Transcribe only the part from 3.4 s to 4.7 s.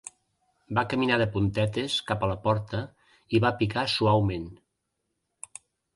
va picar suaument.